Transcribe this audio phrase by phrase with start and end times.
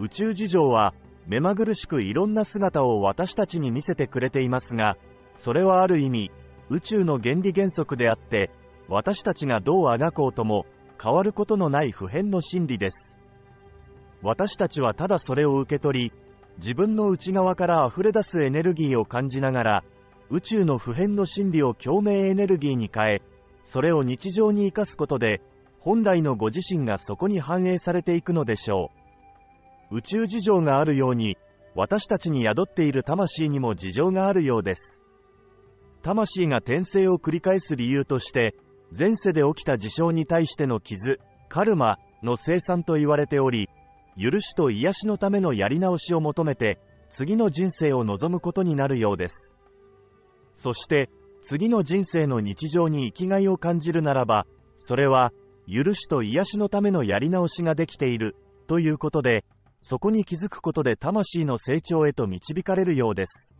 [0.00, 0.94] 宇宙事情は
[1.26, 4.96] 目まぐるしくいろんな姿を私たちに見せてくれていますが、
[5.34, 6.30] それはある意味、
[6.70, 8.50] 宇宙の原理原則であって、
[8.88, 10.64] 私たちがどうあがこうとも
[11.00, 13.18] 変わることのない普遍の真理です。
[14.22, 16.12] 私たちはただそれを受け取り、
[16.56, 19.84] 自分の内側から溢れ出すエネルギーを感じながら、
[20.30, 23.22] 宇宙の普遍の真理を共鳴エネルギーに変え、
[23.62, 25.42] それを日常に生かすことで、
[25.78, 28.99] 本来のご自身がそこに反映されていくのでしょう。
[29.90, 31.36] 宇宙事情があるように、
[31.74, 35.02] 私たちに宿っている魂にも事情があるようです。
[36.02, 38.54] 魂が転生を繰り返す理由として、
[38.96, 43.68] 前世で起きた事象に対しての傷、カルマの生産と言われており、
[44.20, 49.56] 許しと癒しのためのやり直しを求めて、次の人生を望むことになるようです。
[50.54, 51.10] そして、
[51.42, 54.46] 次の人生の日常に生きがいを感じるならば、
[54.76, 55.32] それは、
[55.66, 59.44] 許しと癒しのためのやり直しができている、ということで、
[59.80, 63.54] そこに気づくことで魂の成長へと導かれるようです。